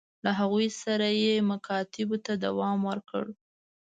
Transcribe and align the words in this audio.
له 0.23 0.31
هغوی 0.39 0.67
سره 0.83 1.07
یې 1.23 1.35
مکاتبو 1.51 2.17
ته 2.25 2.33
دوام 2.45 2.79
ورکړ. 2.89 3.25